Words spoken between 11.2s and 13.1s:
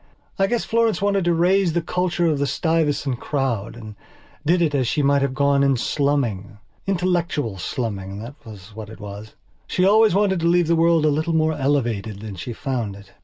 more elevated than she found